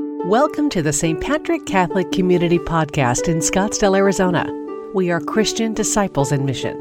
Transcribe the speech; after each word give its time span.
Welcome 0.00 0.68
to 0.70 0.82
the 0.82 0.92
St. 0.92 1.20
Patrick 1.20 1.66
Catholic 1.66 2.12
Community 2.12 2.60
Podcast 2.60 3.26
in 3.26 3.38
Scottsdale, 3.38 3.96
Arizona. 3.96 4.46
We 4.94 5.10
are 5.10 5.18
Christian 5.20 5.74
disciples 5.74 6.30
in 6.30 6.44
mission. 6.44 6.80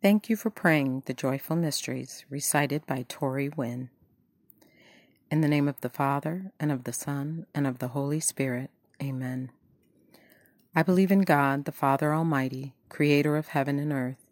Thank 0.00 0.30
you 0.30 0.36
for 0.36 0.48
praying 0.48 1.02
the 1.04 1.12
joyful 1.12 1.56
mysteries 1.56 2.24
recited 2.30 2.86
by 2.86 3.02
Torri 3.02 3.54
Winn. 3.54 3.90
In 5.30 5.42
the 5.42 5.48
name 5.48 5.68
of 5.68 5.78
the 5.82 5.90
Father, 5.90 6.52
and 6.58 6.72
of 6.72 6.84
the 6.84 6.92
Son, 6.94 7.44
and 7.54 7.66
of 7.66 7.80
the 7.80 7.88
Holy 7.88 8.20
Spirit. 8.20 8.70
Amen. 9.02 9.50
I 10.74 10.82
believe 10.82 11.12
in 11.12 11.20
God, 11.20 11.66
the 11.66 11.72
Father 11.72 12.14
Almighty, 12.14 12.72
creator 12.88 13.36
of 13.36 13.48
heaven 13.48 13.78
and 13.78 13.92
earth, 13.92 14.24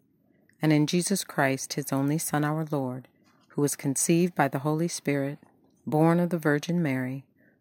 and 0.59 0.73
in 0.73 0.87
Jesus 0.87 1.23
Christ, 1.23 1.73
his 1.73 1.93
only 1.93 2.17
Son, 2.17 2.43
our 2.43 2.65
Lord, 2.71 3.07
who 3.49 3.61
was 3.61 3.75
conceived 3.75 4.33
by 4.33 4.47
the 4.47 4.59
Holy 4.59 4.87
Spirit, 4.87 5.37
born 5.85 6.19
of 6.19 6.31
the 6.31 6.39
Virgin 6.39 6.81
Mary, 6.81 7.25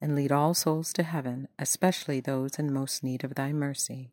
and 0.00 0.14
lead 0.14 0.32
all 0.32 0.54
souls 0.54 0.92
to 0.94 1.02
heaven, 1.02 1.48
especially 1.58 2.20
those 2.20 2.58
in 2.58 2.72
most 2.72 3.04
need 3.04 3.22
of 3.24 3.34
thy 3.34 3.52
mercy. 3.52 4.10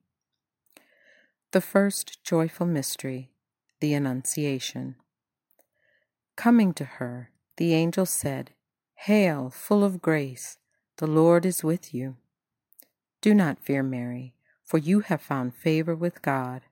The 1.52 1.62
first 1.62 2.24
joyful 2.24 2.66
mystery, 2.66 3.32
the 3.80 3.94
Annunciation. 3.94 4.96
Coming 6.36 6.74
to 6.74 6.84
her, 6.84 7.32
the 7.56 7.74
angel 7.74 8.06
said, 8.06 8.52
Hail, 8.96 9.50
full 9.50 9.84
of 9.84 10.02
grace, 10.02 10.58
the 10.98 11.08
Lord 11.08 11.46
is 11.46 11.64
with 11.64 11.94
you. 11.94 12.18
Do 13.22 13.34
not 13.34 13.60
fear, 13.60 13.84
Mary, 13.84 14.34
for 14.64 14.78
you 14.78 15.00
have 15.02 15.22
found 15.22 15.56
favor 15.56 15.96
with 15.96 16.22
God. 16.22 16.64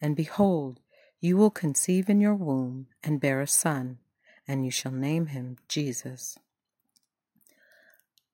And 0.00 0.14
behold, 0.14 0.80
you 1.20 1.36
will 1.36 1.50
conceive 1.50 2.08
in 2.08 2.20
your 2.20 2.34
womb 2.34 2.86
and 3.02 3.20
bear 3.20 3.40
a 3.40 3.46
son, 3.46 3.98
and 4.46 4.64
you 4.64 4.70
shall 4.70 4.92
name 4.92 5.26
him 5.26 5.56
Jesus. 5.68 6.38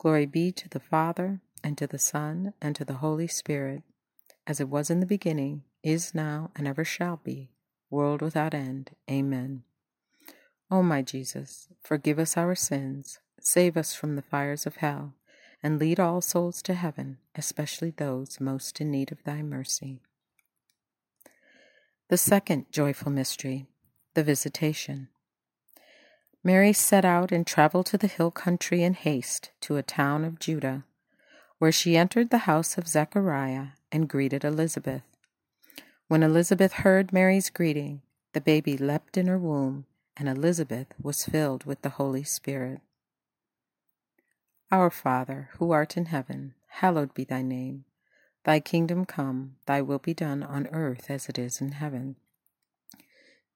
Glory 0.00 0.26
be 0.26 0.50
to 0.50 0.68
the 0.68 0.80
Father, 0.80 1.40
and 1.62 1.78
to 1.78 1.86
the 1.86 1.98
Son, 1.98 2.54
and 2.60 2.74
to 2.74 2.84
the 2.84 2.94
Holy 2.94 3.28
Spirit, 3.28 3.82
as 4.46 4.58
it 4.58 4.68
was 4.68 4.90
in 4.90 4.98
the 4.98 5.06
beginning, 5.06 5.62
is 5.82 6.14
now, 6.14 6.50
and 6.56 6.66
ever 6.66 6.84
shall 6.84 7.20
be, 7.22 7.50
world 7.90 8.22
without 8.22 8.54
end. 8.54 8.90
Amen. 9.08 9.62
O 10.70 10.82
my 10.82 11.02
Jesus, 11.02 11.68
forgive 11.82 12.18
us 12.18 12.36
our 12.36 12.54
sins 12.54 13.20
Save 13.42 13.76
us 13.76 13.94
from 13.94 14.16
the 14.16 14.22
fires 14.22 14.66
of 14.66 14.76
hell, 14.76 15.14
and 15.62 15.78
lead 15.78 15.98
all 15.98 16.20
souls 16.20 16.60
to 16.62 16.74
heaven, 16.74 17.18
especially 17.34 17.90
those 17.90 18.38
most 18.38 18.80
in 18.80 18.90
need 18.90 19.10
of 19.10 19.22
thy 19.24 19.42
mercy. 19.42 20.00
The 22.08 22.18
second 22.18 22.66
joyful 22.70 23.10
mystery, 23.10 23.66
the 24.14 24.24
Visitation. 24.24 25.08
Mary 26.42 26.72
set 26.72 27.04
out 27.04 27.30
and 27.30 27.46
traveled 27.46 27.86
to 27.86 27.98
the 27.98 28.06
hill 28.06 28.30
country 28.30 28.82
in 28.82 28.94
haste 28.94 29.50
to 29.60 29.76
a 29.76 29.82
town 29.82 30.24
of 30.24 30.38
Judah, 30.38 30.84
where 31.58 31.72
she 31.72 31.96
entered 31.96 32.30
the 32.30 32.38
house 32.48 32.78
of 32.78 32.88
Zechariah 32.88 33.68
and 33.92 34.08
greeted 34.08 34.44
Elizabeth. 34.44 35.02
When 36.08 36.22
Elizabeth 36.22 36.72
heard 36.72 37.12
Mary's 37.12 37.50
greeting, 37.50 38.00
the 38.32 38.40
baby 38.40 38.78
leapt 38.78 39.18
in 39.18 39.26
her 39.26 39.38
womb, 39.38 39.84
and 40.16 40.28
Elizabeth 40.28 40.88
was 41.00 41.26
filled 41.26 41.64
with 41.64 41.82
the 41.82 41.90
Holy 41.90 42.24
Spirit. 42.24 42.80
Our 44.72 44.90
Father, 44.90 45.50
who 45.58 45.72
art 45.72 45.96
in 45.96 46.06
heaven, 46.06 46.54
hallowed 46.68 47.12
be 47.12 47.24
thy 47.24 47.42
name. 47.42 47.84
Thy 48.44 48.60
kingdom 48.60 49.04
come, 49.04 49.56
thy 49.66 49.82
will 49.82 49.98
be 49.98 50.14
done 50.14 50.42
on 50.42 50.68
earth 50.68 51.10
as 51.10 51.28
it 51.28 51.38
is 51.38 51.60
in 51.60 51.72
heaven. 51.72 52.16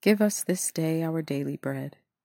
Give 0.02 0.20
us 0.20 0.42
this 0.42 0.70
day 0.70 1.02
our 1.02 1.22
daily 1.22 1.56
bread, 1.56 1.96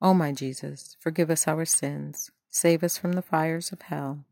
O 0.00 0.14
my 0.14 0.32
Jesus, 0.32 0.96
forgive 1.00 1.30
us 1.30 1.48
our 1.48 1.64
sins, 1.64 2.30
save 2.50 2.84
us 2.84 2.96
from 2.96 3.12
the 3.12 3.22
fires 3.22 3.72
of 3.72 3.82
hell, 3.82 4.24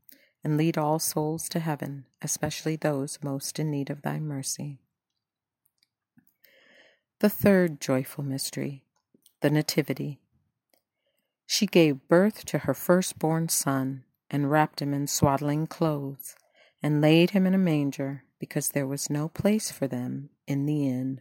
and 0.44 0.56
lead 0.56 0.78
all 0.78 0.98
souls 0.98 1.48
to 1.48 1.58
heaven, 1.58 2.06
especially 2.22 2.76
those 2.76 3.18
most 3.22 3.58
in 3.58 3.70
need 3.70 3.90
of 3.90 4.02
thy 4.02 4.20
mercy. 4.20 4.78
The 7.18 7.28
third 7.28 7.80
joyful 7.80 8.22
mystery, 8.22 8.84
the 9.40 9.50
Nativity. 9.50 10.20
She 11.46 11.66
gave 11.66 12.08
birth 12.08 12.44
to 12.46 12.58
her 12.58 12.74
firstborn 12.74 13.48
son 13.48 14.04
and 14.30 14.50
wrapped 14.50 14.82
him 14.82 14.92
in 14.92 15.06
swaddling 15.06 15.66
clothes, 15.66 16.36
and 16.82 17.00
laid 17.00 17.30
him 17.30 17.46
in 17.46 17.54
a 17.54 17.58
manger, 17.58 18.24
because 18.38 18.68
there 18.68 18.86
was 18.86 19.10
no 19.10 19.28
place 19.28 19.70
for 19.70 19.88
them 19.88 20.30
in 20.46 20.66
the 20.66 20.86
inn. 20.86 21.20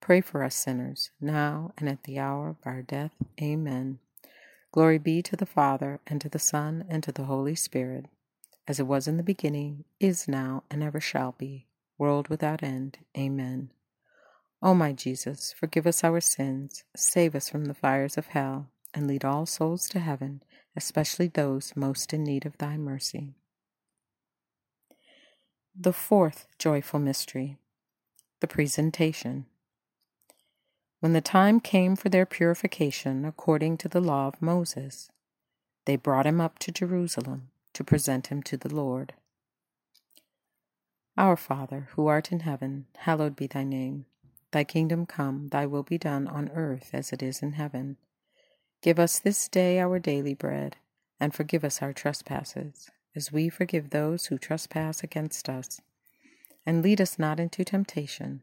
pray 0.00 0.20
for 0.20 0.42
us 0.42 0.54
sinners, 0.54 1.10
now 1.20 1.72
and 1.78 1.88
at 1.88 2.04
the 2.04 2.18
hour 2.18 2.48
of 2.48 2.56
our 2.64 2.82
death. 2.82 3.12
Amen. 3.40 3.98
Glory 4.72 4.98
be 4.98 5.22
to 5.22 5.36
the 5.36 5.46
Father, 5.46 6.00
and 6.06 6.20
to 6.20 6.28
the 6.28 6.38
Son, 6.38 6.84
and 6.88 7.02
to 7.02 7.12
the 7.12 7.24
Holy 7.24 7.54
Spirit, 7.54 8.06
as 8.68 8.78
it 8.78 8.86
was 8.86 9.08
in 9.08 9.16
the 9.16 9.22
beginning, 9.22 9.84
is 9.98 10.28
now, 10.28 10.62
and 10.70 10.82
ever 10.82 11.00
shall 11.00 11.34
be, 11.38 11.66
world 11.98 12.28
without 12.28 12.62
end. 12.62 12.98
Amen. 13.16 13.70
O 14.62 14.74
my 14.74 14.92
Jesus, 14.92 15.54
forgive 15.58 15.86
us 15.86 16.04
our 16.04 16.20
sins, 16.20 16.84
save 16.96 17.34
us 17.34 17.48
from 17.48 17.64
the 17.64 17.74
fires 17.74 18.16
of 18.16 18.28
hell, 18.28 18.68
and 18.94 19.06
lead 19.06 19.24
all 19.24 19.46
souls 19.46 19.88
to 19.88 19.98
heaven, 19.98 20.42
especially 20.76 21.28
those 21.28 21.72
most 21.74 22.12
in 22.12 22.22
need 22.22 22.46
of 22.46 22.58
thy 22.58 22.76
mercy. 22.76 23.34
The 25.78 25.92
fourth 25.92 26.46
joyful 26.58 27.00
mystery 27.00 27.56
the 28.40 28.48
presentation. 28.48 29.46
When 31.00 31.12
the 31.12 31.20
time 31.20 31.60
came 31.60 31.96
for 31.96 32.08
their 32.08 32.26
purification 32.26 33.24
according 33.24 33.78
to 33.78 33.88
the 33.88 34.00
law 34.00 34.28
of 34.28 34.40
Moses, 34.40 35.10
they 35.86 35.96
brought 35.96 36.26
him 36.26 36.40
up 36.40 36.58
to 36.60 36.72
Jerusalem 36.72 37.50
to 37.72 37.84
present 37.84 38.28
him 38.28 38.42
to 38.44 38.56
the 38.56 38.74
Lord. 38.74 39.14
Our 41.16 41.36
Father, 41.36 41.88
who 41.92 42.06
art 42.06 42.30
in 42.30 42.40
heaven, 42.40 42.86
hallowed 42.98 43.34
be 43.34 43.46
thy 43.46 43.64
name. 43.64 44.06
Thy 44.52 44.64
kingdom 44.64 45.06
come, 45.06 45.48
thy 45.48 45.66
will 45.66 45.82
be 45.82 45.98
done 45.98 46.26
on 46.28 46.50
earth 46.54 46.90
as 46.92 47.12
it 47.12 47.22
is 47.22 47.42
in 47.42 47.52
heaven. 47.52 47.96
Give 48.82 48.98
us 48.98 49.18
this 49.18 49.48
day 49.48 49.80
our 49.80 49.98
daily 49.98 50.34
bread, 50.34 50.76
and 51.18 51.34
forgive 51.34 51.64
us 51.64 51.82
our 51.82 51.92
trespasses, 51.92 52.90
as 53.14 53.32
we 53.32 53.48
forgive 53.48 53.90
those 53.90 54.26
who 54.26 54.38
trespass 54.38 55.02
against 55.02 55.48
us 55.48 55.80
and 56.66 56.82
lead 56.82 57.00
us 57.00 57.18
not 57.18 57.40
into 57.40 57.64
temptation, 57.64 58.42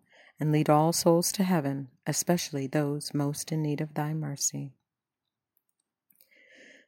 and 0.41 0.51
lead 0.51 0.71
all 0.71 0.91
souls 0.91 1.31
to 1.31 1.43
heaven, 1.43 1.87
especially 2.07 2.65
those 2.65 3.13
most 3.13 3.51
in 3.51 3.61
need 3.61 3.79
of 3.79 3.93
thy 3.93 4.11
mercy. 4.11 4.71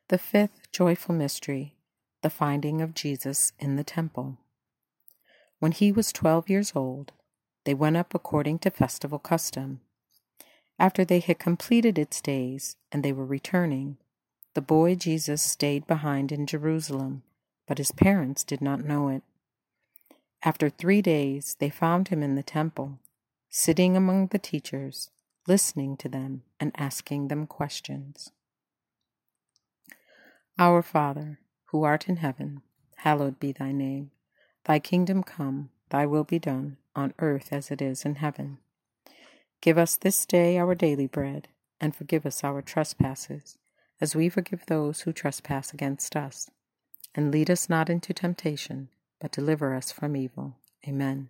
The 0.09 0.17
fifth 0.17 0.71
joyful 0.71 1.13
mystery, 1.13 1.75
the 2.23 2.31
finding 2.31 2.81
of 2.81 2.95
Jesus 2.95 3.53
in 3.59 3.75
the 3.75 3.83
temple. 3.83 4.39
When 5.59 5.71
he 5.71 5.91
was 5.91 6.11
twelve 6.11 6.49
years 6.49 6.73
old, 6.75 7.11
they 7.63 7.75
went 7.75 7.95
up 7.95 8.15
according 8.15 8.57
to 8.59 8.71
festival 8.71 9.19
custom. 9.19 9.81
After 10.79 11.05
they 11.05 11.19
had 11.19 11.37
completed 11.37 11.99
its 11.99 12.21
days 12.21 12.75
and 12.91 13.03
they 13.03 13.13
were 13.13 13.25
returning, 13.25 13.97
the 14.55 14.61
boy 14.61 14.95
Jesus 14.95 15.43
stayed 15.43 15.85
behind 15.85 16.31
in 16.31 16.47
Jerusalem, 16.47 17.21
but 17.67 17.77
his 17.77 17.91
parents 17.91 18.43
did 18.43 18.61
not 18.61 18.83
know 18.83 19.09
it. 19.09 19.21
After 20.43 20.71
three 20.71 21.03
days, 21.03 21.55
they 21.59 21.69
found 21.69 22.07
him 22.07 22.23
in 22.23 22.33
the 22.33 22.43
temple, 22.43 22.97
sitting 23.55 23.95
among 23.95 24.25
the 24.27 24.39
teachers, 24.39 25.11
listening 25.47 25.95
to 25.95 26.09
them 26.09 26.41
and 26.59 26.71
asking 26.75 27.27
them 27.27 27.45
questions. 27.45 28.31
Our 30.57 30.81
Father, 30.81 31.37
who 31.65 31.83
art 31.83 32.09
in 32.09 32.15
heaven, 32.15 32.63
hallowed 32.97 33.39
be 33.39 33.51
thy 33.51 33.71
name. 33.71 34.09
Thy 34.65 34.79
kingdom 34.79 35.21
come, 35.21 35.69
thy 35.91 36.07
will 36.07 36.23
be 36.23 36.39
done 36.39 36.77
on 36.95 37.13
earth 37.19 37.49
as 37.51 37.69
it 37.69 37.79
is 37.79 38.05
in 38.05 38.15
heaven. 38.15 38.57
Give 39.61 39.77
us 39.77 39.97
this 39.97 40.25
day 40.25 40.57
our 40.57 40.73
daily 40.73 41.05
bread, 41.05 41.47
and 41.79 41.95
forgive 41.95 42.25
us 42.25 42.43
our 42.43 42.63
trespasses, 42.63 43.59
as 44.01 44.15
we 44.15 44.29
forgive 44.29 44.65
those 44.65 45.01
who 45.01 45.13
trespass 45.13 45.71
against 45.71 46.15
us. 46.15 46.49
And 47.13 47.31
lead 47.31 47.51
us 47.51 47.69
not 47.69 47.87
into 47.87 48.15
temptation, 48.15 48.89
but 49.21 49.31
deliver 49.31 49.75
us 49.75 49.91
from 49.91 50.17
evil. 50.17 50.57
Amen. 50.87 51.29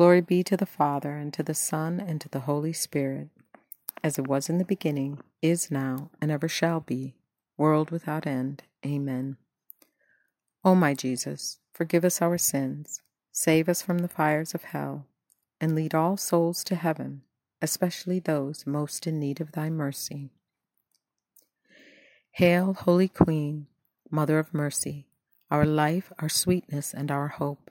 Glory 0.00 0.22
be 0.22 0.42
to 0.42 0.56
the 0.56 0.64
Father, 0.64 1.14
and 1.18 1.30
to 1.34 1.42
the 1.42 1.52
Son, 1.52 2.00
and 2.00 2.22
to 2.22 2.28
the 2.30 2.40
Holy 2.48 2.72
Spirit, 2.72 3.28
as 4.02 4.18
it 4.18 4.26
was 4.26 4.48
in 4.48 4.56
the 4.56 4.64
beginning, 4.64 5.18
is 5.42 5.70
now, 5.70 6.08
and 6.22 6.30
ever 6.30 6.48
shall 6.48 6.80
be, 6.80 7.12
world 7.58 7.90
without 7.90 8.26
end. 8.26 8.62
Amen. 8.82 9.36
O 10.64 10.74
my 10.74 10.94
Jesus, 10.94 11.58
forgive 11.74 12.02
us 12.02 12.22
our 12.22 12.38
sins, 12.38 13.02
save 13.30 13.68
us 13.68 13.82
from 13.82 13.98
the 13.98 14.08
fires 14.08 14.54
of 14.54 14.64
hell, 14.64 15.04
and 15.60 15.74
lead 15.74 15.94
all 15.94 16.16
souls 16.16 16.64
to 16.64 16.76
heaven, 16.76 17.20
especially 17.60 18.20
those 18.20 18.66
most 18.66 19.06
in 19.06 19.20
need 19.20 19.38
of 19.38 19.52
thy 19.52 19.68
mercy. 19.68 20.30
Hail, 22.30 22.72
Holy 22.72 23.08
Queen, 23.08 23.66
Mother 24.10 24.38
of 24.38 24.54
Mercy, 24.54 25.08
our 25.50 25.66
life, 25.66 26.10
our 26.18 26.30
sweetness, 26.30 26.94
and 26.94 27.10
our 27.10 27.28
hope. 27.28 27.70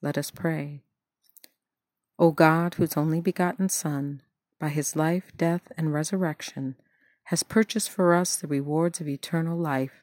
Let 0.00 0.18
us 0.18 0.30
pray. 0.30 0.82
O 2.18 2.30
God, 2.32 2.74
whose 2.74 2.96
only 2.96 3.20
begotten 3.20 3.68
Son, 3.68 4.22
by 4.58 4.68
his 4.68 4.96
life, 4.96 5.32
death, 5.36 5.72
and 5.76 5.92
resurrection, 5.92 6.76
has 7.24 7.42
purchased 7.42 7.90
for 7.90 8.14
us 8.14 8.36
the 8.36 8.48
rewards 8.48 9.00
of 9.00 9.08
eternal 9.08 9.56
life, 9.56 10.02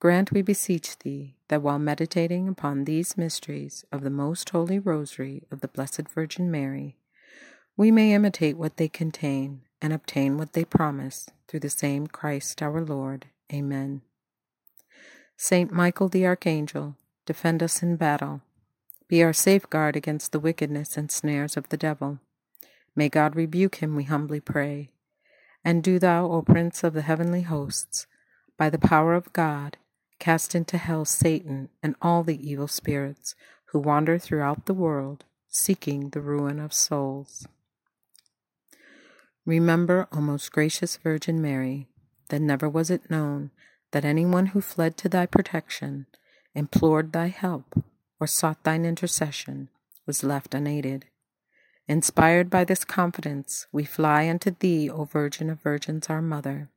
grant, 0.00 0.32
we 0.32 0.42
beseech 0.42 0.98
thee, 0.98 1.36
that 1.48 1.62
while 1.62 1.78
meditating 1.78 2.48
upon 2.48 2.84
these 2.84 3.16
mysteries 3.16 3.84
of 3.90 4.02
the 4.02 4.10
most 4.10 4.50
holy 4.50 4.78
rosary 4.78 5.44
of 5.50 5.60
the 5.60 5.68
Blessed 5.68 6.08
Virgin 6.08 6.50
Mary, 6.50 6.98
we 7.76 7.90
may 7.90 8.12
imitate 8.12 8.56
what 8.56 8.76
they 8.76 8.88
contain 8.88 9.62
and 9.80 9.92
obtain 9.92 10.36
what 10.36 10.52
they 10.52 10.64
promise 10.64 11.28
through 11.48 11.60
the 11.60 11.70
same 11.70 12.06
Christ 12.06 12.62
our 12.62 12.80
Lord. 12.80 13.26
Amen. 13.52 14.02
Saint 15.36 15.72
Michael 15.72 16.08
the 16.08 16.26
Archangel, 16.26 16.96
defend 17.26 17.62
us 17.62 17.82
in 17.82 17.96
battle. 17.96 18.42
Be 19.08 19.22
our 19.22 19.32
safeguard 19.32 19.96
against 19.96 20.32
the 20.32 20.40
wickedness 20.40 20.96
and 20.96 21.10
snares 21.10 21.56
of 21.56 21.68
the 21.68 21.76
devil. 21.76 22.20
May 22.96 23.08
God 23.08 23.36
rebuke 23.36 23.76
him, 23.76 23.96
we 23.96 24.04
humbly 24.04 24.40
pray. 24.40 24.90
And 25.64 25.82
do 25.82 25.98
thou, 25.98 26.30
O 26.30 26.42
Prince 26.42 26.84
of 26.84 26.94
the 26.94 27.02
heavenly 27.02 27.42
hosts, 27.42 28.06
by 28.56 28.70
the 28.70 28.78
power 28.78 29.14
of 29.14 29.32
God, 29.32 29.76
cast 30.18 30.54
into 30.54 30.78
hell 30.78 31.04
Satan 31.04 31.68
and 31.82 31.96
all 32.00 32.22
the 32.22 32.50
evil 32.50 32.68
spirits 32.68 33.34
who 33.66 33.78
wander 33.78 34.18
throughout 34.18 34.66
the 34.66 34.74
world, 34.74 35.24
seeking 35.48 36.10
the 36.10 36.20
ruin 36.20 36.60
of 36.60 36.72
souls. 36.72 37.46
Remember, 39.44 40.08
O 40.12 40.20
most 40.20 40.52
gracious 40.52 40.96
Virgin 40.96 41.42
Mary, 41.42 41.88
that 42.28 42.40
never 42.40 42.68
was 42.68 42.90
it 42.90 43.10
known 43.10 43.50
that 43.90 44.04
anyone 44.04 44.46
who 44.46 44.60
fled 44.60 44.96
to 44.96 45.08
thy 45.08 45.26
protection, 45.26 46.06
implored 46.54 47.12
thy 47.12 47.28
help, 47.28 47.82
or 48.24 48.26
sought 48.26 48.64
thine 48.64 48.86
intercession 48.86 49.68
was 50.06 50.24
left 50.24 50.54
unaided. 50.54 51.04
Inspired 51.86 52.48
by 52.48 52.64
this 52.64 52.82
confidence, 52.82 53.66
we 53.70 53.84
fly 53.84 54.30
unto 54.30 54.50
thee, 54.58 54.88
O 54.88 55.04
Virgin 55.04 55.50
of 55.50 55.60
Virgins, 55.60 56.08
our 56.08 56.22
Mother. 56.22 56.70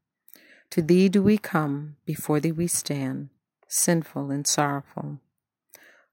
To 0.72 0.82
thee 0.82 1.08
do 1.08 1.24
we 1.24 1.38
come, 1.38 1.96
before 2.06 2.42
thee 2.42 2.52
we 2.52 2.68
stand, 2.68 3.30
sinful 3.66 4.30
and 4.30 4.46
sorrowful. 4.46 5.22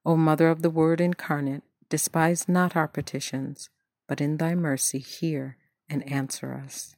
O 0.07 0.17
Mother 0.17 0.51
of 0.51 0.63
the 0.63 0.71
Word 0.71 1.01
incarnate, 1.01 1.65
despise 1.89 2.49
not 2.49 2.77
our 2.77 2.87
petitions, 2.87 3.71
but 4.07 4.21
in 4.21 4.37
thy 4.37 4.55
mercy 4.55 5.01
hear 5.01 5.57
and 5.91 6.09
answer 6.09 6.55
us. 6.55 6.95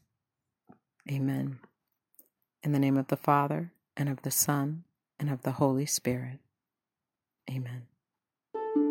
Amen. 1.11 1.59
In 2.63 2.73
the 2.73 2.79
name 2.79 2.99
of 2.99 3.07
the 3.07 3.17
Father, 3.17 3.73
and 3.97 4.11
of 4.11 4.21
the 4.21 4.31
Son, 4.31 4.85
and 5.19 5.31
of 5.31 5.41
the 5.41 5.53
Holy 5.53 5.87
Spirit. 5.87 6.41
Amen. 7.51 7.87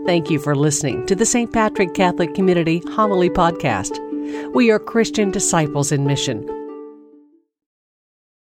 Thank 0.06 0.30
you 0.30 0.38
for 0.38 0.56
listening 0.56 1.06
to 1.08 1.15
the 1.15 1.26
St. 1.26 1.52
Patrick 1.52 1.96
Catholic 1.96 2.36
Community 2.36 2.84
Homily 2.89 3.28
Podcast. 3.28 3.98
We 4.54 4.70
are 4.70 4.78
Christian 4.78 5.32
disciples 5.32 5.91
in 5.91 6.06
mission 6.06 6.48